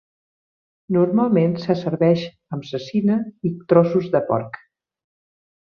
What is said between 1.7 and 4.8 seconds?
serveix amb cecina i trossos de porc.